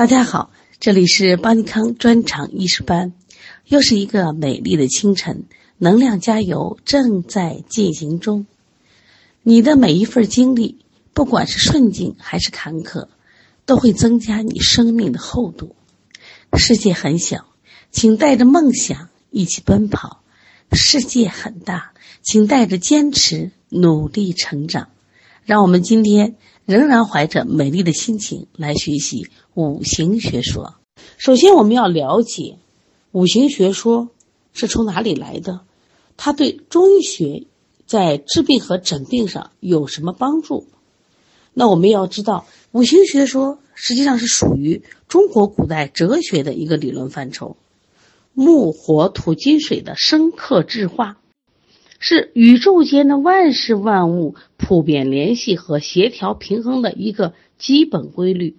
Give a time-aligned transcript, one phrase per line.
[0.00, 3.12] 大家好，这里是邦尼康专场医师班，
[3.66, 5.44] 又是一个美丽的清晨，
[5.76, 8.46] 能量加油正在进行中。
[9.42, 10.78] 你的每一份经历，
[11.12, 13.08] 不管是顺境还是坎坷，
[13.66, 15.76] 都会增加你生命的厚度。
[16.56, 17.44] 世界很小，
[17.90, 20.22] 请带着梦想一起奔跑；
[20.72, 21.92] 世界很大，
[22.22, 24.88] 请带着坚持努力成长。
[25.44, 26.36] 让我们今天。
[26.70, 30.76] 仍然怀着美丽的心情来学习五行学说。
[31.18, 32.58] 首先，我们要了解
[33.10, 34.08] 五行学说
[34.52, 35.62] 是从哪里来的，
[36.16, 37.48] 它对中医学
[37.86, 40.68] 在治病和诊病上有什么帮助？
[41.54, 47.56] 那我们要知道，五行学说实际上是属于中国古代哲学的一个理论范畴，
[48.32, 51.18] 木、火、土、金、水的生克制化。
[52.00, 58.56] 是宇宙间的万事万物普遍联系和协调平衡的一个基本规律。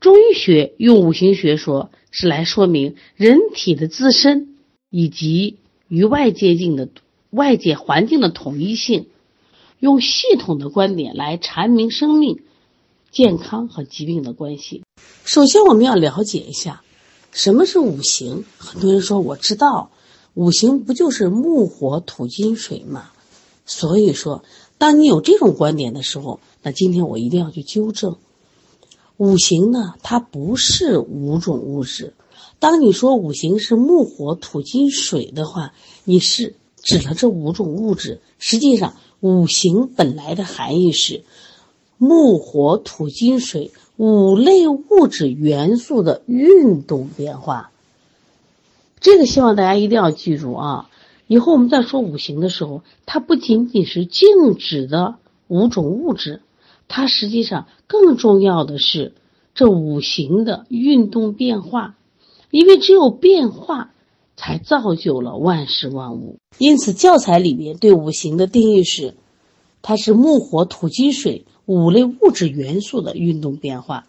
[0.00, 4.56] 中医学用五行学说是来说明人体的自身
[4.90, 6.88] 以及与外界境的
[7.28, 9.06] 外界环境的统一性，
[9.78, 12.40] 用系统的观点来阐明生命
[13.10, 14.82] 健康和疾病的关系。
[15.24, 16.82] 首先，我们要了解一下
[17.32, 18.44] 什么是五行。
[18.56, 19.90] 很多人说我知道。
[20.34, 23.10] 五行不就是木火土金水吗？
[23.66, 24.42] 所以说，
[24.78, 28.16] 当你有这种观点的时候，那今天我一定要去纠正。
[29.16, 32.14] 五行呢，它不是五种物质。
[32.58, 35.72] 当你说五行是木火土金水的话，
[36.04, 38.20] 你是指了这五种物质。
[38.38, 41.22] 实际上，五行本来的含义是
[41.96, 47.70] 木火土金水五类物质元素的运动变化。
[49.04, 50.88] 这个希望大家一定要记住啊！
[51.26, 56.40] 以后我们在说五行的时候，它不仅仅是静止的五种物质，
[56.88, 59.12] 它实际上更重要的是
[59.54, 61.96] 这五行的运动变化，
[62.50, 63.92] 因为只有变化，
[64.36, 66.38] 才造就了万事万物。
[66.56, 69.16] 因此，教材里面对五行的定义是，
[69.82, 74.06] 它是木火土金水五类物质元素的运动变化。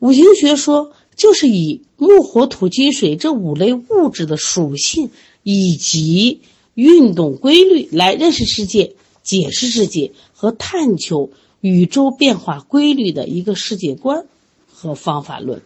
[0.00, 0.92] 五行学说。
[1.16, 5.10] 就是以木、火、土、金、水这五类物质的属性
[5.42, 6.42] 以及
[6.74, 14.26] 运动规律来认识世界、解释世界和探求宇宙变化规律的一个世界观
[14.70, 15.62] 和方法论。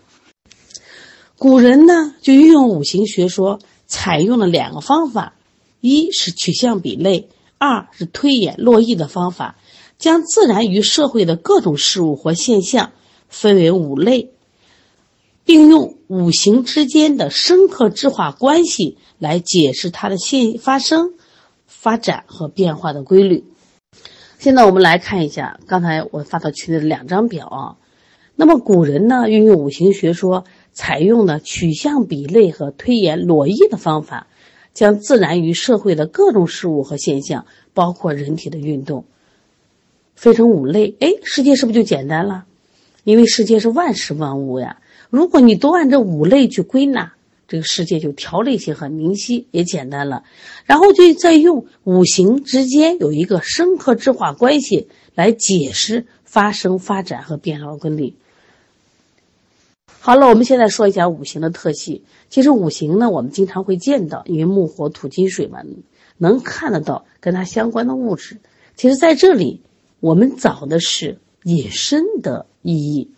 [1.36, 5.34] 古人呢，就运用五行学说，采用了两个方法：
[5.80, 7.28] 一是取象比类，
[7.58, 9.58] 二是推演络绎的方法，
[9.98, 12.92] 将自然与社会的各种事物或现象
[13.28, 14.30] 分为五类。
[15.44, 21.14] 并用五行之间的生克制化关系来解释它的现发生、
[21.66, 23.44] 发展和变化的规律。
[24.38, 27.76] 现在我们来看一下刚才我发到群里的两张表啊。
[28.36, 34.28] 那么古人呢，运用五行学说，采用了取象比类和推演裸绎的方法，
[34.72, 39.04] 将自然与社会的各种事物和现象，包括人体的运动，
[40.14, 40.96] 分成五类。
[41.00, 42.46] 哎，世界是不是就简单了？
[43.04, 44.78] 因为世界是万事万物呀。
[45.10, 47.12] 如果你都按这五类去归纳，
[47.48, 50.22] 这个世界就条类性很明晰，也简单了。
[50.64, 58.14] 然后就再用五行之间有一个生克制化关系来解释发生、发展和变化的规律。
[59.98, 62.02] 好了，我们现在说一下五行的特性。
[62.30, 65.60] 其实五行呢，我们经常会见到，因为木、火、土、金、水嘛，
[66.16, 68.38] 能看得到跟它相关的物质。
[68.76, 69.60] 其实在这里，
[69.98, 73.10] 我们找的是引申的意义。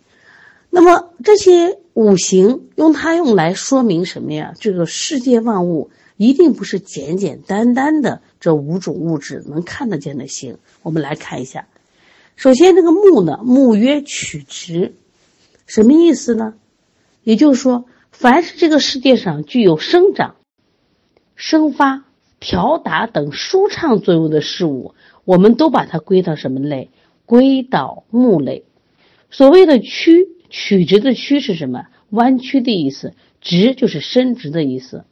[0.75, 4.55] 那么这些五行用它用来说明什么呀？
[4.59, 10.57] 这个世界万物一定不是简简单单的这五种物质能看得见的形。
[10.81, 11.67] 我们来看一下，
[12.35, 14.95] 首先这个木呢，木曰曲直，
[15.67, 16.55] 什么意思呢？
[17.21, 20.37] 也就是说，凡是这个世界上具有生长、
[21.35, 22.03] 生发、
[22.39, 26.89] 调达等舒畅作用的事物，我们都把它归到什么类？
[27.27, 28.65] 归到木类。
[29.29, 30.32] 所谓的曲。
[30.53, 31.87] 曲直的曲是什么？
[32.11, 35.03] 弯曲的意思，直就是伸直的意思。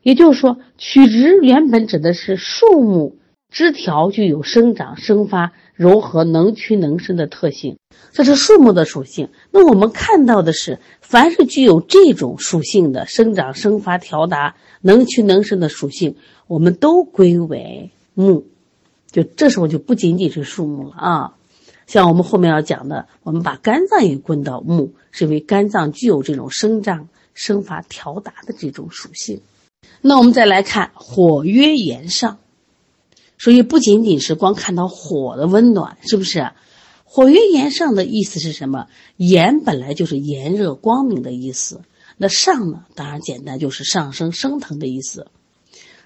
[0.00, 3.16] 也就是说，曲直原本指的是树木
[3.50, 7.78] 枝条具有生长、生发、柔和、能屈能伸的特性，
[8.12, 9.30] 这是树木的属性。
[9.50, 16.14] 那我们看到的是，凡是具有这种属性的生长、生发、调达、能屈能伸的属性，
[16.46, 18.46] 我们都归为木。
[19.10, 21.34] 就这时候就不仅仅是树木了啊。
[21.86, 29.40] 像我们后面要讲的，我们把肝脏也归到木，是因为肝脏具有这种生长、生发、调达的这种属性。
[30.00, 32.38] 那我们再来看火曰炎上，
[33.38, 36.50] 所以不仅仅是光看到火的温暖，是不是？
[37.04, 38.88] 火曰炎上的意思是什么？
[39.16, 41.82] 炎本来就是炎热光明的意思，
[42.16, 45.28] 那上呢，当然简单就是上升升腾的意思。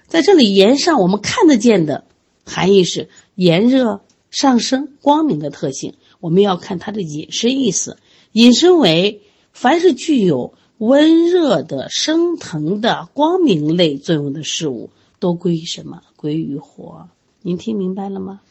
[0.07, 2.05] 在这里，炎上我们看得见的
[2.45, 5.95] 含义是炎热上升光明的特性。
[6.19, 7.97] 我们要看它的引申意思，
[8.31, 9.21] 引申为
[9.53, 14.89] 凡是具有温热的、升腾的、光明类作用的事物，
[15.19, 16.01] 都归于什么？
[16.15, 17.07] 归于火。
[17.41, 18.41] 您听明白了吗？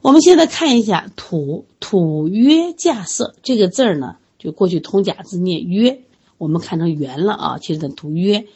[0.00, 6.02] 我们现在看一下“土”，“土曰稼穑”这个字儿呢，就过去通假字念“曰”，
[6.38, 7.58] 我们看成“圆”了啊。
[7.58, 8.46] 其实“土曰”，“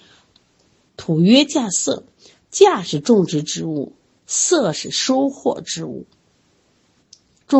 [0.96, 2.04] 土曰稼穑
[2.52, 3.94] ”，“稼”是种植植物
[4.28, 6.06] ，“穑”是收获之物。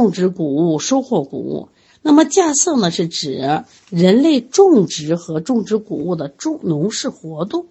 [0.01, 1.69] 种植谷物，收获谷物。
[2.01, 7.67] 那么稼穑呢，是指人类种植和种植谷物的种农事活动。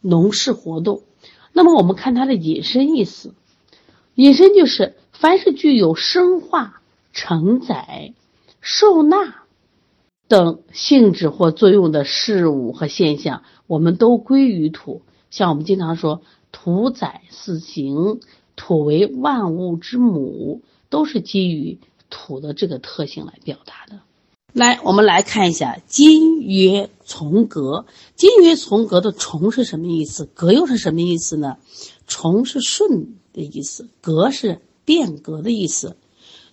[0.00, 1.02] 农事活动。
[1.52, 3.34] 那么我们看它的引申意思，
[4.14, 4.94] 引申就是。
[5.12, 6.80] 凡是具有生化、
[7.12, 8.12] 承载、
[8.60, 9.44] 受纳
[10.26, 15.02] 等性质或作用的事物和现象，我们都归于土。
[15.30, 18.18] 像我们经常说“土载四行”，
[18.56, 20.62] 土为万物之母，
[20.92, 21.80] 都是基于
[22.10, 24.00] 土的这个特性来表达的。
[24.52, 27.86] 来，我们来看一下“金曰从革”。
[28.14, 31.56] 金曰从革的“从”是什么意思？“革”又是什么意思呢
[32.06, 34.60] ？“从”是顺的意思，“革”是。
[34.84, 35.96] 变革的意思，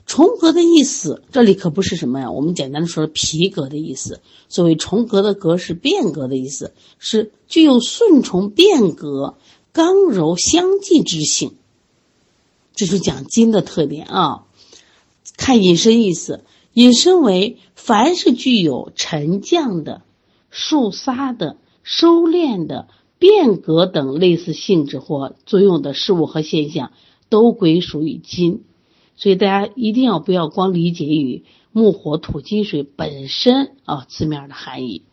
[0.05, 2.29] 重革的意思，这里可不是什么呀？
[2.29, 4.21] 我们简单的说皮革的意思。
[4.49, 9.35] 所谓重革的革是变革的意思，是具有顺从变革、
[9.73, 11.55] 刚柔相济之性。
[12.79, 14.45] 这是讲金的特点啊。
[15.35, 20.01] 看引申意思，引申为凡是具有沉降的、
[20.49, 22.87] 肃杀的、收敛的、
[23.17, 26.91] 变革等类似性质或作用的事物和现象。
[27.31, 28.63] 都归属于金，
[29.15, 35.03] 所以大家一定要不要光理解于木火土金水本身啊字面的含义，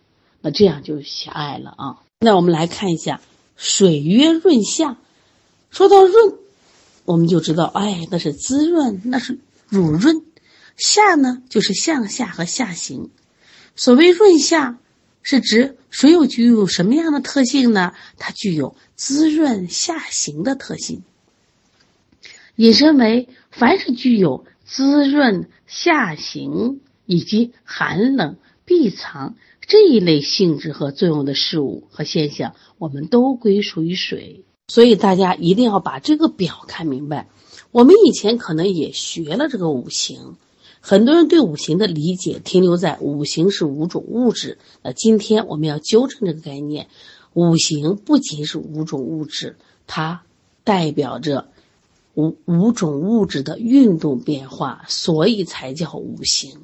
[0.40, 1.98] 那这样就狭隘了啊。
[2.20, 3.20] 那我们来看一下，
[3.54, 4.96] 水曰润下，
[5.68, 6.38] 说到润，
[7.06, 9.38] 我们就知道，哎，那是滋润，那是
[9.68, 10.22] 乳润。
[10.76, 13.10] 下呢，就是向下和下行。
[13.76, 14.78] 所谓润下，
[15.22, 17.92] 是指水有具有什么样的特性呢？
[18.18, 21.02] 它具有滋润下行的特性。
[22.56, 34.45] 引申为，凡是具有滋润下行以及寒冷闭藏这一类性质和作用的事物和现象，我们都归属于水。
[34.68, 37.28] 所以大家一定要把这个表看明白。
[37.72, 40.36] 我们以前可能也学了这个五行，
[40.80, 44.58] 很多人对五行的理解停留在五行是五种物质。
[44.82, 46.88] 那今天我们要纠正这个概念，
[47.34, 50.22] 五行不仅是五种物质，它
[50.64, 51.48] 代表着。
[52.18, 56.62] 五五种物质的运动变化，所以才叫五行。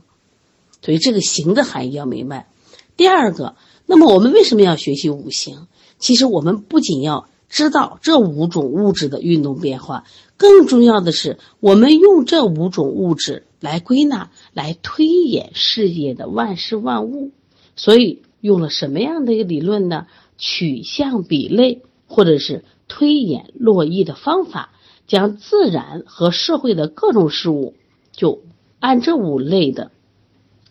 [0.81, 2.49] 所以这个“行”的含义要明白。
[2.97, 3.55] 第二个，
[3.85, 5.67] 那么我们为什么要学习五行？
[5.99, 10.05] 其实我们不仅要知道这五种物质的运动变化，
[10.39, 17.31] 更重要的是，我们用这五种物质来归纳、来推演世界的万事万物。
[17.77, 20.07] 所以用了什么样的一个理论呢？
[20.39, 24.71] 取象比类，或者是推演络绎的方法。
[25.07, 27.75] 将自然和社会的各种事物，
[28.13, 28.41] 就
[28.81, 29.91] 按这五类的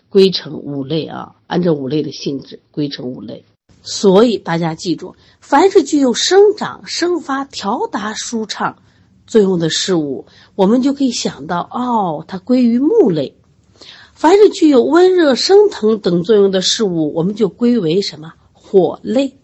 [0.10, 3.44] 归成五类啊，按这五类的性质归成五类。
[3.81, 8.78] 所以大家记住，凡是具有生长、生发、调达、舒畅
[9.26, 13.33] 作用的事物，我们就可以想到，哦，它归于木类；
[14.14, 18.33] 凡是具有温热、升腾等作用的事物，我们就归为什么？
[18.54, 19.38] 火类。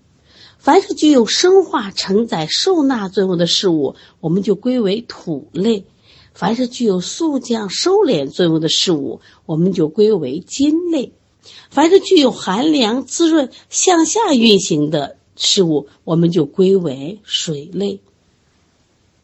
[0.60, 5.84] 凡是具有生化、承载、受纳作用的事物，我们就归为土类；
[6.34, 11.14] 凡是具有速降、收敛作用的事物，我们就归为金类；
[11.70, 18.00] 凡是具有寒凉、滋润、向下运行的事物，我们就归为水类。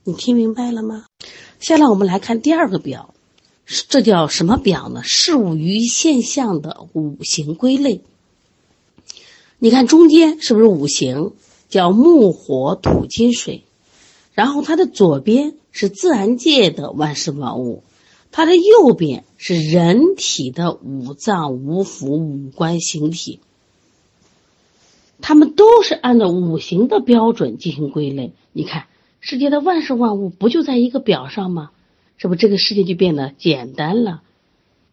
[0.03, 1.05] 你听明白了吗？
[1.59, 3.13] 下来我们来看第二个表，
[3.65, 5.01] 这叫什么表呢？
[5.03, 8.01] 事物与现象的五行归类。
[9.59, 11.33] 你看中间是不是五行
[11.69, 13.63] 叫木火土金水？
[14.33, 17.83] 然后它的左边是自然界的万事万物，
[18.33, 23.39] 它的右边是人体的五脏五腑五官形体。
[25.21, 28.33] 它们都是按照五行的标准进行归类。
[28.51, 28.87] 你看
[29.21, 31.69] 世界的万事万物不就在一个表上吗？
[32.17, 34.21] 是不这个世界就变得简单了、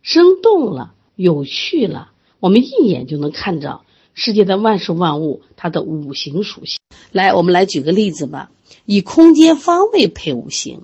[0.02, 2.12] 生动了、有趣了？
[2.40, 3.80] 我们一眼就能看着。
[4.12, 6.78] 世界的万事万物，它的五行属性。
[7.11, 8.50] 来，我们来举个例子吧。
[8.85, 10.82] 以空间方位配五行。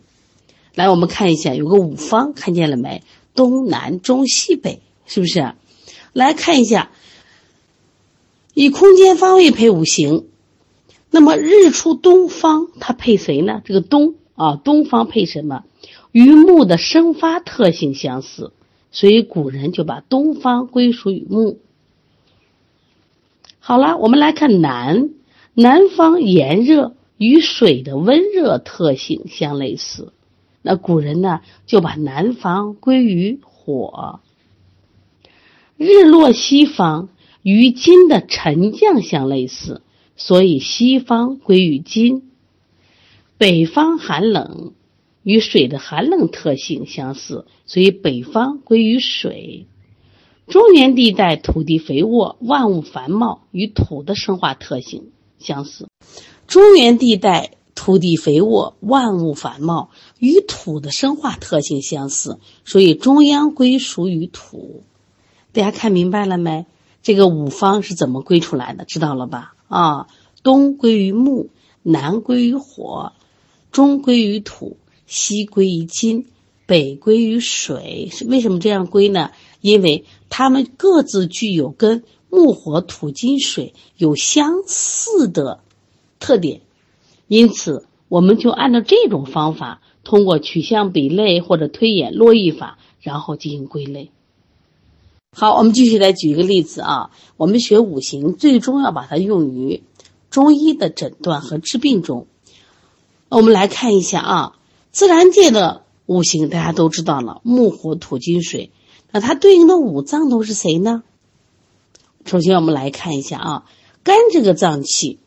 [0.77, 3.03] 来，我们看一下，有个五方，看见了没？
[3.35, 5.55] 东南中西北，是不是？
[6.13, 6.91] 来看一下，
[8.53, 10.27] 以空间方位配五行，
[11.11, 13.63] 那么日出东方，它配谁呢？
[13.65, 15.65] 这个东啊，东方配什么？
[16.13, 18.53] 与木的生发特性相似，
[18.91, 21.59] 所以古人就把东方归属于木。
[23.59, 25.09] 好了，我们来看南，
[25.55, 30.13] 南方炎热，与水的温热特性相类似，
[30.67, 34.19] 那古人呢就把南方归于火。
[35.77, 37.09] 日落西方，
[37.43, 39.83] 与金的沉降相类似，
[40.17, 42.31] 所以西方归于金。
[43.39, 44.73] 北方寒冷。
[45.23, 49.67] 与水的寒冷特性相似，所以北方归于水。
[50.47, 55.89] 中原地带土地肥沃，万物繁茂，与土的生化特性相似。
[56.47, 64.83] 中原地带土地肥沃，万物繁茂，与土的生化特性相似，所以中央归属于土。
[65.53, 66.67] 大家看明白了没？
[67.05, 68.85] 这个五方是怎么归出来的？
[68.85, 69.55] 知道了吧？
[69.69, 70.09] 啊，
[70.43, 71.51] 东归于木，
[71.85, 73.13] 南归于火，
[73.71, 74.77] 中归于土。
[75.09, 76.27] 西归于金，
[76.67, 79.31] 北归于水，是为什么这样归呢？
[79.61, 85.61] 因为它们各自具有跟木、火、土、金、水有相似的
[86.19, 86.63] 特点，
[87.29, 94.11] 因此我们就按照这种方法，通过取象比类或者推演络绎法，然后进行归类。
[95.37, 99.83] 好，我们继续来举一个例子啊，我们学五行，最终要把它用于
[100.31, 102.27] 中医的诊断和治病中。
[103.29, 104.53] 我们来看一下啊。
[104.93, 108.71] 自然界的五行大家都知道了，木、火、土、金、水。
[109.11, 111.03] 那它对应的五脏都是谁呢？
[112.25, 113.65] 首先我们来看一下啊，
[114.03, 115.19] 肝这个脏器，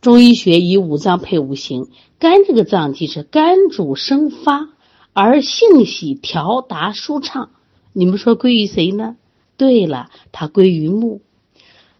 [0.00, 1.88] 中医学以五脏配五行。
[2.18, 4.68] 肝这个脏器是肝主生发，
[5.12, 7.50] 而性喜调达舒畅。
[7.92, 9.16] 你们说归于谁呢？
[9.56, 11.20] 对了，它归于木。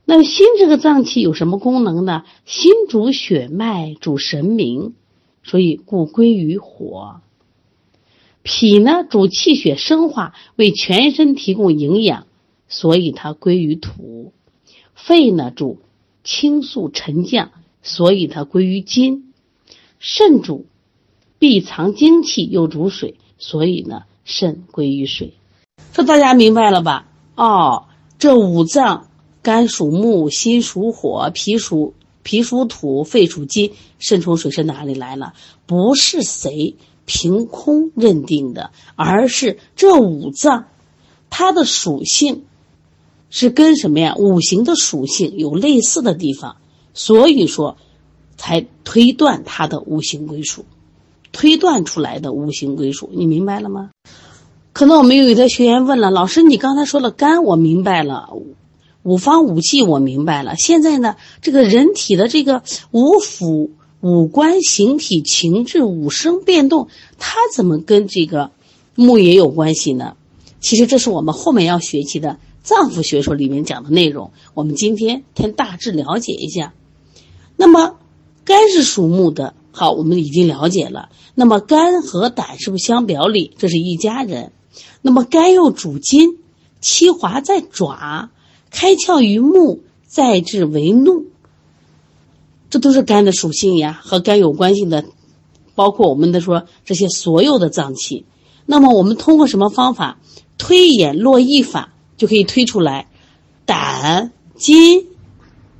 [0.04, 2.24] 那心这个脏器有什么功能呢？
[2.44, 4.94] 心主血脉，主神明。
[5.44, 7.20] 所以，故归于火。
[8.42, 12.26] 脾呢，主气血生化，为全身提供营养，
[12.68, 14.32] 所以它归于土。
[14.94, 15.78] 肺呢，主
[16.22, 17.50] 清肃沉降，
[17.82, 19.32] 所以它归于金。
[19.98, 20.66] 肾主
[21.38, 25.34] 必藏精气，又主水，所以呢，肾归于水。
[25.92, 27.08] 这大家明白了吧？
[27.34, 27.86] 哦，
[28.18, 29.08] 这五脏，
[29.42, 31.94] 肝属木，心属火，脾属。
[32.24, 35.32] 脾属土，肺属金，肾从水是哪里来了？
[35.64, 40.66] 不是谁凭空认定的，而是这五脏，
[41.30, 42.44] 它的属性
[43.30, 44.14] 是跟什么呀？
[44.18, 46.58] 五行的属性有类似的地方，
[46.98, 47.76] 所以说
[48.36, 50.64] 才推断它的五行归属，
[51.30, 53.90] 推断出来的五行归属，你明白了吗？
[54.72, 58.28] 可能我们有的学员问了，老师，你刚才说了肝，我明白了。
[59.04, 66.88] 五方五气我明白了，现在呢，这个人体的这个五腑、五官、形体、情志、五声变动，
[67.18, 68.50] 它怎么跟这个
[68.96, 70.16] 木也有关系呢？
[70.60, 74.32] 其实这是我们后面要学习的脏腑学说里面讲的内容。
[74.54, 76.74] 我们今天先大致了解一下。
[77.60, 77.96] 那么
[78.44, 81.08] 肝是属木的，好，我们已经了解了。
[81.34, 83.52] 那么肝和胆是不是相表里？
[83.58, 84.52] 这是一家人。
[85.02, 86.38] 那么肝又主筋，
[86.80, 88.30] 其华在爪。
[88.70, 91.24] 开窍于目，再至为怒，
[92.70, 95.04] 这都是肝的属性呀，和肝有关系的，
[95.74, 98.24] 包括我们的说这些所有的脏器。
[98.66, 100.20] 那么我们通过什么方法
[100.58, 103.08] 推演络绎法，就可以推出来，
[103.64, 105.06] 胆、筋、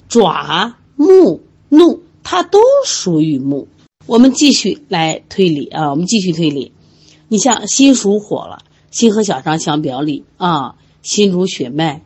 [0.08, 3.68] 爪、目、怒，它都属于木。
[4.06, 6.72] 我们继续来推理啊，我们继续推理。
[7.28, 12.02] 你像心属火了，心和小肠相表里啊，心主血脉。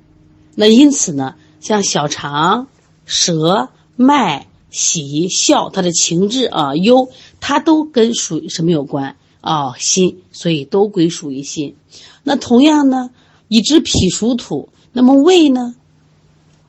[0.57, 2.67] 那因此呢，像小肠、
[3.07, 7.09] 舌、脉、喜、笑，它的情志啊、忧，
[7.41, 9.75] 它都跟属什么有关啊？
[9.79, 11.77] 心，所以都归属于心。
[12.25, 13.11] 那同样呢，
[13.47, 15.77] 已知脾属土，那么胃呢，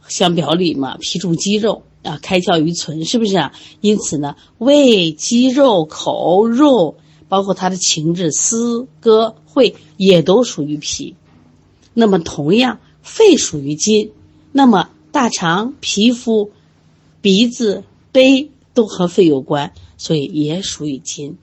[0.08, 3.54] 相表里嘛，脾主肌肉啊，开窍于存，是不是啊？
[3.82, 11.16] 因此呢，胃、肌肉、口、肉，包括它的情志、思、歌、会，也都属于脾。
[11.94, 12.80] 那么同样。
[13.06, 14.14] 肺属于金，
[14.54, 16.52] 那么大肠、皮肤、
[17.20, 17.84] 鼻子、
[18.14, 21.38] 杯都和肺有关，所以也属于金。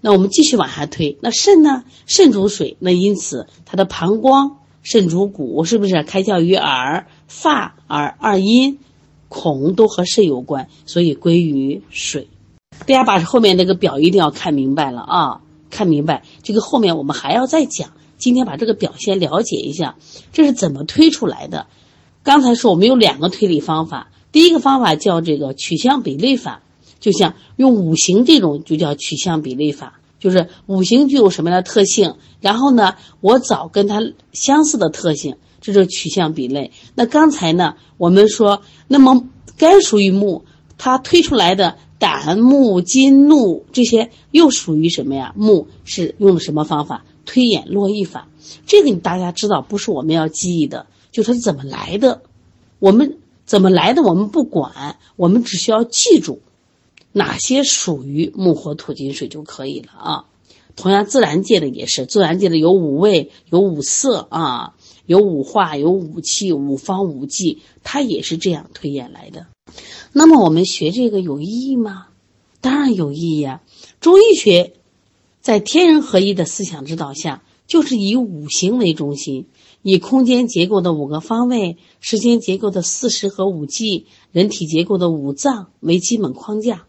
[0.00, 1.82] 那我们继续往下推，那肾呢？
[2.06, 8.78] 肾主水，那因此它的膀胱、肾主骨，是不是开窍于耳、发、耳、二阴、
[9.32, 12.28] 孔都和肾有关，所以归于水。
[12.80, 17.92] 大家把后面那个表一定要看明白了啊，看明白这个后面我们还要再讲。
[18.18, 19.96] 今天把这个表先了解一下，
[20.32, 21.66] 这是怎么推出来的？
[22.22, 26.62] 刚才说我们有两个推理方法，第一个方法叫这个取向比类法，
[27.00, 34.00] 就像用五行这种就叫取向比类法，就是五行具有什么样的特性，然后呢，我找跟它
[34.32, 36.72] 相似的特性，这就是取向比类。
[36.94, 39.24] 那刚才呢，我们说，那么
[39.56, 40.44] 该属于木，
[40.76, 41.78] 它推出来的。
[41.98, 45.32] 胆木金怒这些又属于什么呀？
[45.36, 47.04] 木是用的什么方法？
[47.24, 48.26] 推演络绎法。
[48.66, 52.22] 这个你大家知道，不是我们要记忆的，就是怎么来的。
[52.80, 56.40] 我们怎么来的，我们不管，我们只需要记住
[57.12, 60.24] 哪些属于木火土金水就可以了啊。
[60.74, 64.74] 同样，自然界的也是，自然界的有五味，有五色啊，
[65.12, 69.46] 有五化，有五气，五方五季，它也是这样推演来的。
[70.14, 72.06] 那么我们学这个有意义吗？
[72.62, 73.60] 当然有意义啊！
[74.00, 74.72] 中医学
[75.42, 79.48] 在天人合一的思想指导下，就是以五行为中心，
[79.82, 86.86] 以空间结构的五个方位、时间结构的四时和五季、人体结构的五脏为基本框架，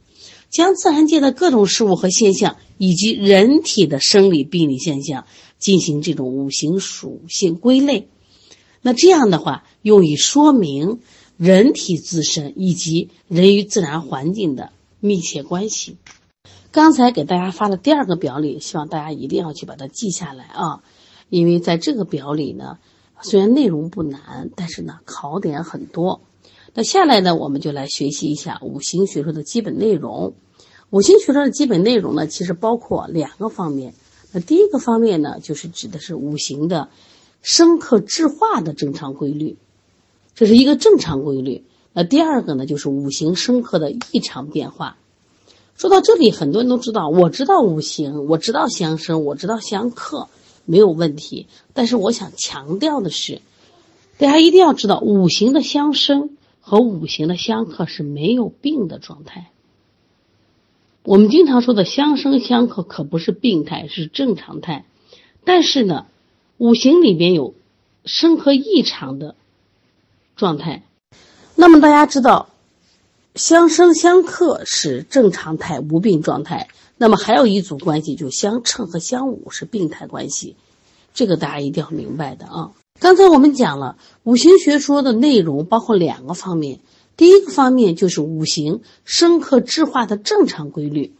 [0.49, 5.25] 将自然界的各种事物和现象，以及人体的生理病理现象
[5.57, 8.07] 进行这种五行属性归类。
[8.83, 10.99] 那这样的话，用以说明。
[11.35, 15.97] 人体自身以及人与自然环境的密切关系。
[16.71, 20.83] 刚才给大家发的第二个表里，希望大家一定要去把它记下来啊！
[21.29, 22.77] 因为在这个表里呢，
[23.21, 26.21] 虽然内容不难，但是呢考点很多。
[26.75, 30.35] 那下来呢，我们就来学习一下五行学说的基本内容。
[30.91, 33.95] 五行学说的基本内容呢，其实包括两个方面。
[34.31, 36.89] 那第一个方面呢，就是指的是五行的
[37.43, 39.57] 生克制化的正常规律。
[40.33, 41.63] 这是一个正常规律。
[41.93, 44.97] 那第二个呢，就是五行生克的异常变化。
[45.75, 50.27] 说到这里，很多人都知道，我知道五行，我知道相生，我知道相克，
[50.65, 51.47] 没有问题。
[51.73, 53.41] 但是我想强调的是，
[54.17, 59.49] 大家一定要知道，五行的相生和五行的相克是没有病的状态。
[61.03, 64.85] 我们经常说的相生相克可不是病态，是正常态。
[65.43, 66.05] 但是呢，
[66.57, 67.53] 五行里边有
[68.05, 69.35] 生和异常的。
[70.35, 70.81] 状态，
[71.55, 72.49] 那么大家知道，
[73.35, 76.69] 相生相克是正常态无病状态。
[76.97, 80.55] 那么还有一组关系，就相乘和相武是病态关系，
[81.13, 82.71] 这个大家一定要明白的啊。
[82.99, 86.79] 刚才我们讲了五行学说的内容，包括两个方面。
[87.15, 91.13] 第一个方面就是五行生克制化的正常规律，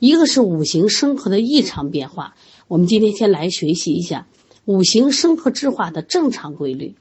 [0.00, 2.34] 一个是五行生克的异常变化。
[2.66, 4.26] 我们今天先来学习一下
[4.66, 6.94] 五行生克制化的正常规律。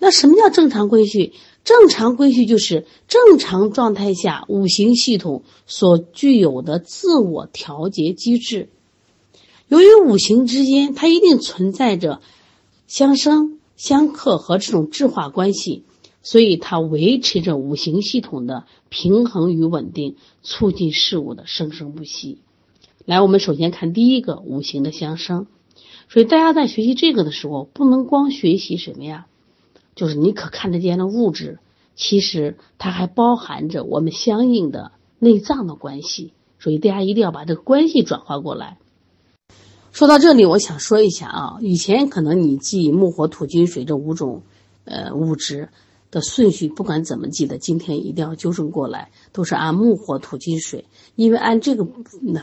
[0.00, 1.32] 那什么叫正常规序？
[1.62, 8.68] 正常规序就是正常状态下五行系统所具有的自我调节机制。
[9.68, 12.20] 由于五行之间它一定存在着
[12.88, 15.84] 相生、相克和这种质化关系，
[16.22, 22.38] 所以它维持着五行系统的平衡与稳定，促进事物的生生不息。
[23.04, 25.46] 来，我们首先看第一个五行的相生。
[26.12, 29.24] 所以大家在学习这个的时候，不能光学习什么呀？
[29.96, 31.58] 就是你可看得见的物质，
[31.96, 38.76] 其实它还包含着我们相应的内脏的关系，所以大家一定要把这个关系转化过来。
[39.90, 44.42] 说到这里，我想说一下啊，以前可能你记木火土金水这五种
[44.84, 45.70] 呃物质
[46.10, 50.84] 的顺序，不管怎么记的，今天一定要纠正过来，都是按木火土金水，
[51.16, 51.86] 因为按这个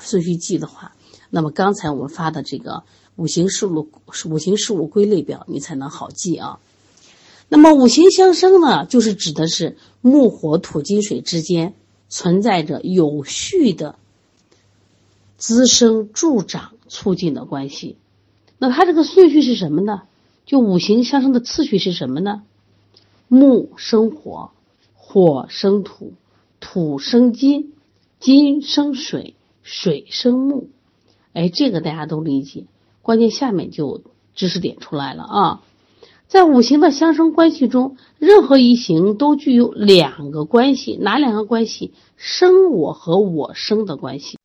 [0.01, 0.95] 顺序记的话，
[1.29, 2.84] 那么刚才我们发的这个
[3.19, 3.89] 五行事物
[4.29, 6.60] 五行事物归类表，你才能好记啊。
[7.49, 11.73] 那么五行相生呢，就是指的是木火土金水之间
[12.08, 13.95] 存在着有序的
[15.36, 17.97] 滋生助长促进的关系。
[18.58, 20.03] 那它这个顺序是什么呢？
[20.45, 22.43] 就五行相生的次序是什么呢？
[23.27, 24.51] 木生火，
[24.95, 26.13] 火生土，
[26.62, 27.73] 土生金，
[28.21, 30.69] 金生水，水生木。
[31.34, 32.63] 哎，这个大家都理解。
[33.01, 34.03] 关键下面就
[34.35, 35.62] 知识点出来了啊。
[36.27, 41.91] 在五行的相生关系中，任何一行都具有两个关系，哪两个关系？
[42.17, 44.38] 生我和我生的关系。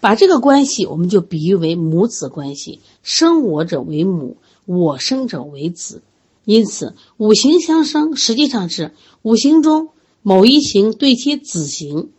[0.00, 6.02] 把这个关系我们就比喻为母子关系，生我者为母，我生者为子。
[6.44, 9.88] 因此，五行相生实际上是五行中
[10.22, 12.10] 某一行对其子行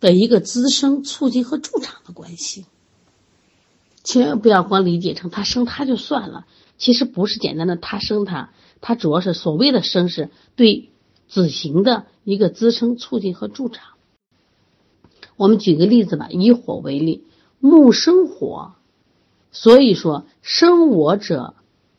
[0.00, 2.64] 的一个滋生、促进和助长的关系。
[4.04, 6.46] 千万不要光理解成他生他就算了。
[6.78, 10.90] 其实不是简单的他生他，他主要是所谓的生是对
[11.28, 13.84] 子行的一个滋生、促进和助长。
[15.36, 17.24] 我们举个例子吧，以火为例，
[17.60, 18.72] 木生火，
[19.52, 21.54] 所以说，生我者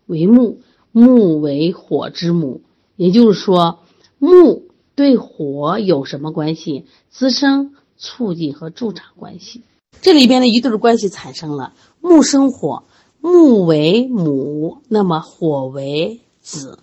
[0.06, 0.62] 为木，
[0.92, 2.62] 木为火之母。
[2.96, 3.80] 也就是说，
[4.20, 6.86] 木对火有什么关系？
[7.10, 9.63] 滋生、促进和助长关系。
[10.01, 12.84] 这里边的一对关系产生了：木生火，
[13.21, 16.79] 木为母，那么火为子。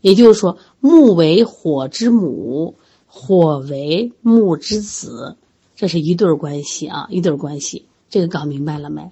[0.00, 2.74] 也就是说，木为火之母，
[3.06, 5.36] 火为木之子，
[5.76, 7.86] 这是一对关系啊，一对关系。
[8.08, 9.10] 这个搞明白了没？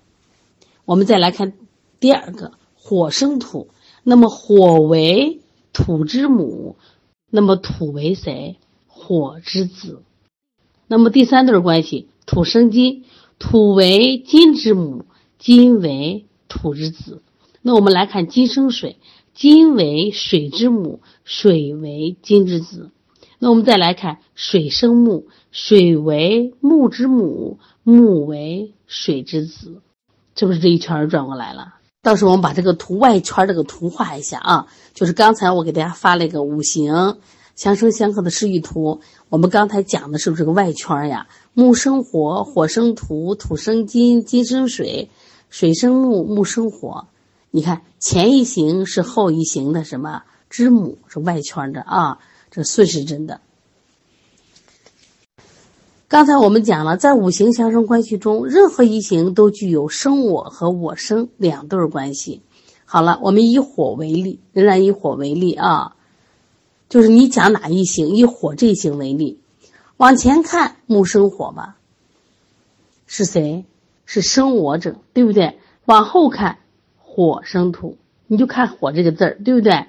[0.84, 1.52] 我们再来看
[2.00, 3.68] 第二个，火生土，
[4.02, 5.40] 那么火为。
[5.70, 6.74] 土之母，
[7.30, 8.56] 那么土为谁？
[8.88, 10.02] 火之子。
[10.88, 13.04] 那么第三对关系，土生金，
[13.38, 15.04] 土为金之母，
[15.38, 17.22] 金为土之子。
[17.62, 18.98] 那我们来看金生水，
[19.34, 22.90] 金为水之母，水为金之子。
[23.38, 29.80] 那我们再来看水生木，水为木之母，木为水之子。
[30.34, 31.74] 是不是这一圈转过来了？
[32.00, 37.18] 到时候我们把这个图外圈这个图画一下啊，就是刚才我给大家发了一个五行
[37.58, 39.00] 相生相克的示意图。
[39.30, 41.26] 我们刚才讲的是不是个外圈呀？
[41.54, 45.10] 木生火，火生土，土生金，金生水，
[45.50, 47.08] 水生木，木生火。
[47.50, 52.18] 你看前一行是后一行的什么之母是外圈的啊？
[52.52, 53.40] 这顺时针的。
[56.06, 62.40] 刚才我们讲了，在五行相生关系中，任何一行都具有生我和我生两对关系。
[62.84, 65.96] 好了，我们以火为例，仍然以火为例啊，
[66.88, 69.38] 就是你讲哪一行，以火这一行为例，
[69.96, 71.76] 往前看木生火吧，
[73.06, 73.64] 是谁？
[74.06, 75.58] 是生我者，对不对？
[75.84, 76.58] 往后看
[76.98, 77.96] 火生土，
[78.26, 79.86] 你就看火这个字儿，对不对？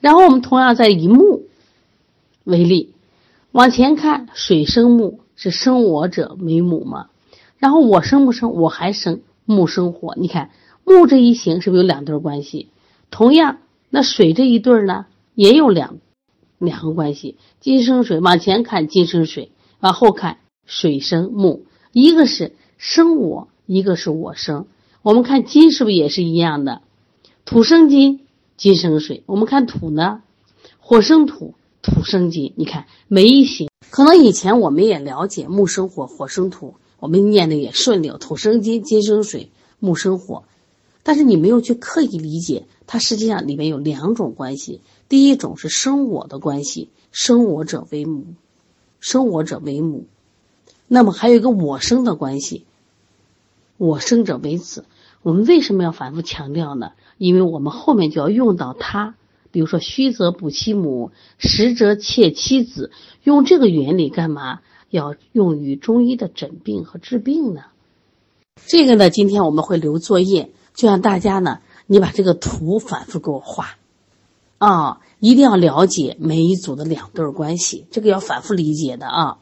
[0.00, 1.44] 然后我们同样再以木
[2.44, 2.92] 为例，
[3.50, 5.20] 往前看水生木。
[5.34, 7.08] 是生我者为母嘛？
[7.58, 8.52] 然后我生不生？
[8.52, 10.14] 我还生木生火。
[10.16, 10.50] 你看
[10.84, 12.68] 木这一行是不是有两对关系？
[13.10, 13.58] 同样，
[13.90, 15.96] 那水这一对呢，也有两
[16.64, 17.36] 两个关系。
[17.60, 21.66] 金生水，往前看金生水，往后看水生木。
[21.92, 24.66] 一个是生我，一个是我生。
[25.02, 26.82] 我们看金是不是也是一样的？
[27.44, 28.20] 土生金，
[28.56, 29.24] 金生水。
[29.26, 30.22] 我们看土呢，
[30.78, 32.52] 火生土，土生金。
[32.56, 33.68] 你看每一行。
[33.90, 40.44] 可能以前我们也了解木生火，火生土，我们念的也顺溜，土生金，金生水，木生火。
[41.02, 44.80] 但是你没有去刻意理解，它实际上里面有两种关系。
[45.12, 48.28] 第一种是生我的关系，生我者为母，
[48.98, 50.06] 生我者为母。
[50.88, 52.64] 那么还有一个我生的关系，
[53.76, 54.86] 我生者为子。
[55.20, 56.92] 我们为什么要反复强调呢？
[57.18, 59.14] 因为我们后面就要用到它。
[59.50, 62.90] 比如说，虚则补其母，实则切其子。
[63.22, 64.60] 用这个原理干嘛？
[64.88, 67.64] 要用于中医的诊病和治病呢？
[68.64, 73.76] 这个呢，今天我们会留作业，就让大家呢，你把这个图反复给我画，
[74.64, 79.38] 啊，一定要了解每一组的两对关系，这个要反复理解的啊。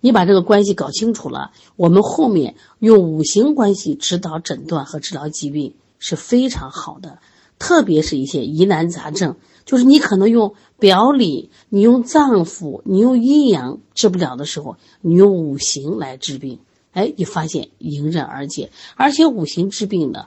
[0.00, 7.20] 你把这个关系搞清楚了，我们后面用五行关系指导诊断和治疗疾病是非常好的。
[7.60, 16.58] 特别是一些疑难杂症，就是你可能用表里、你用脏腑、你用阴阳治不了的时候，你用五行来治病，
[16.90, 18.72] 哎，你发现迎刃而解。
[18.96, 20.26] 而且五行治病呢，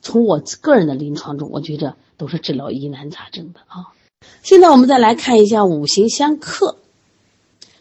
[0.00, 3.96] 从我个人的临床中，我觉着都是治疗疑难杂症的啊。
[4.42, 6.76] 现在我们再来看一下五行相克，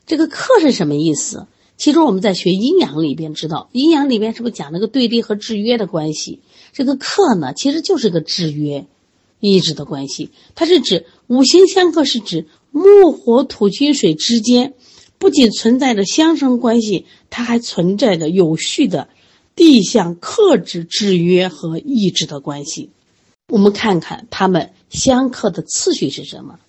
[0.05, 1.45] 这个克是什么意思？
[1.75, 6.39] 其中我们在学阴阳里边知道，阴阳里边是不是讲那个对立和制约的关系？
[6.71, 8.85] 这个克呢，其实就是个制约、
[9.41, 10.31] 抑制的关系。
[10.55, 14.73] 它是指五行相克，是指木、火、土、金、水之间
[15.17, 19.09] 不仅存在着相生关系，它还存在着有序的
[19.55, 22.89] 地相克制、制约和抑制的关系。
[23.49, 26.59] 我们看看它们相克的次序是什么？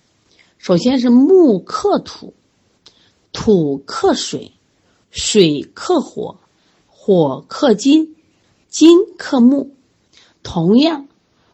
[0.57, 2.33] 首先是木克土，
[3.31, 4.51] 土克水。
[5.13, 6.37] 水克火，
[6.87, 8.15] 火克金，
[8.69, 9.71] 金克木。
[10.41, 11.07] 同样，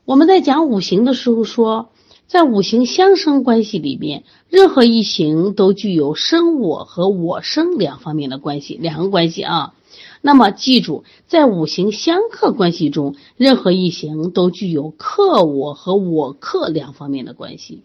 [0.06, 1.90] 我们在讲五行的时候说，
[2.28, 9.74] 在五行相生关系里面，任何一行都具有生我和我生两方面的关系，两个关系啊。
[10.22, 17.84] 那么记住，在五行相克关系中，任何一行都具有克我和我克两方面的关系。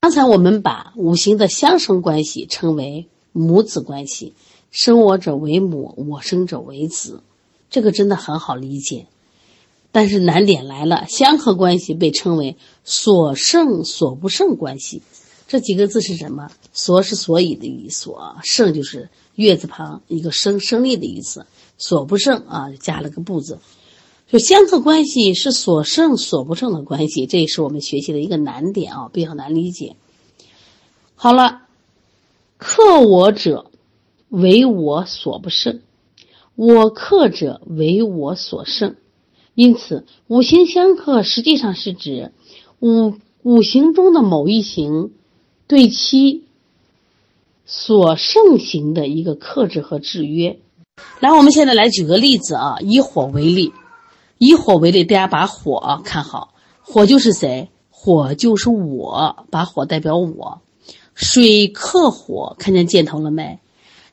[0.00, 3.06] 刚才我们把五行的相生关系称为。
[3.36, 4.32] 母子关系，
[4.70, 7.20] 生我者为母，我生者为子，
[7.68, 9.06] 这个真的很好理解。
[9.90, 15.02] 但是难点来了，相克关系被称为所胜所不胜关系。
[15.54, 16.50] 这几个字是什么？
[16.72, 18.10] 所是所以的意思，
[18.42, 21.46] 胜就是月字旁一个生胜利的意思，
[21.78, 23.60] 所不胜啊，加了个不字。
[24.28, 29.94] 就相克关系是所胜所不胜的关系，这也是我们学习的一个难点啊，比较难理解。
[31.14, 31.60] 好了，
[32.58, 33.70] 克我者
[34.30, 35.82] 为我所不胜，
[36.56, 38.96] 我克者为我所胜。
[39.54, 42.32] 因此，五行相克实际上是指
[42.80, 43.14] 五
[43.44, 45.12] 五行中的某一行
[45.66, 46.44] 对其
[47.64, 50.58] 所盛行的一个克制和制约。
[51.20, 53.72] 来，我们现在来举个例子啊，以火为例，
[54.38, 57.70] 以火为例，大家把火看好，火就是谁？
[57.90, 60.60] 火就是我，把火代表我。
[61.14, 63.58] 水克火，看见箭头了没？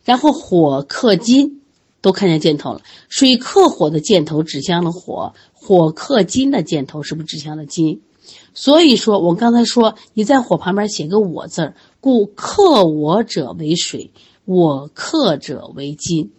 [0.05, 1.61] 然后火克金，
[2.01, 2.81] 都看见箭头了。
[3.09, 8.01] 水克火的箭头指向了火，火克金的箭头是不是指向了金？
[8.53, 14.11] 所以说，我刚才说你在火旁边写个我字儿，故克我者为水，
[14.45, 16.31] 我克者为金。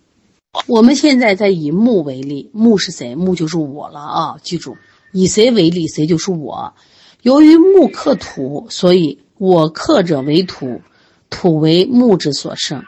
[0.66, 3.14] 我们现在在以木为例，木是谁？
[3.14, 4.36] 木就是我了啊！
[4.42, 4.76] 记住，
[5.10, 6.74] 以谁为例，谁就是我。
[7.22, 10.82] 由于木克土，所以我克者为土，
[11.30, 12.82] 土为木之所生。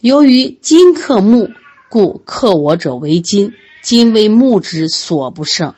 [0.00, 1.50] 由于金克木，
[1.88, 5.74] 故克我者为金，金为木之所不胜。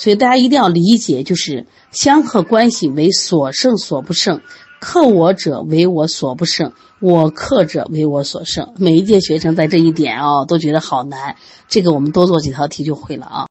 [0.00, 4.40] 所以大家一定要理解，就是相克关系为所胜所不胜。
[4.80, 8.72] 克我者为我所不胜，我克者为我所胜。
[8.78, 11.36] 每一届学生在这一点啊，都觉得好难。
[11.68, 13.46] 这个我们多做几套题就会了啊。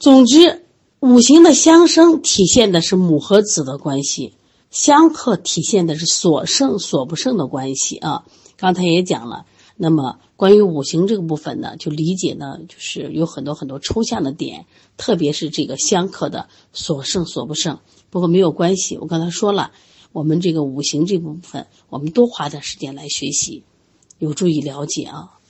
[0.00, 0.64] 总之，
[0.98, 4.34] 五行的相生体现的是母和子的关系，
[4.72, 8.24] 相克体现的是所胜所不胜的关系啊。
[8.56, 9.46] 刚才也讲了，
[9.76, 17.80] 那么关于五行这个部分呢，就理解呢，就是有很多很多抽象的点，特别是这个相克的所胜所不胜。
[18.10, 19.72] 不过没有关系，我刚才说了。
[20.12, 23.64] 我们这个五行这部分，我们多花点时间来学习，
[24.20, 25.40] 有助于了解啊。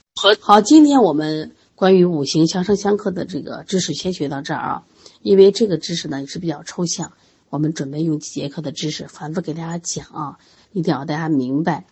[0.41, 4.87] 好，今天我们关于五行相生相克的这个知识先学到这儿啊。
[5.21, 7.13] 因为这个知识呢也是比较抽象，
[7.51, 10.39] 我们准备用几节课的知识反复给大家讲啊，
[10.73, 11.85] 一定要大家明白。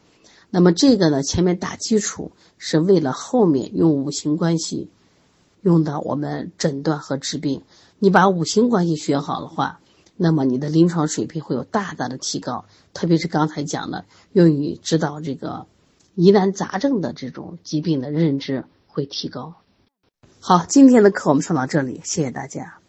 [0.55, 4.91] 那么这个呢，前面打基础是为了后面用五行关系
[5.63, 7.63] 用到我们诊断和治病。
[7.99, 9.81] 你把五行关系学好的话。
[10.15, 15.67] 那么你的临床水平会有大大的提高，特别是刚才讲的，用于指导这个
[16.15, 19.55] 疑难杂症的这种疾病的认知会提高。
[20.39, 22.82] 好，今天的课我们上到这里，谢谢大家。